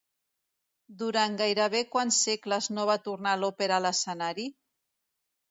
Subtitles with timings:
[1.01, 4.49] Durant gairebé quants segles no va tornar l'òpera a l'escenari?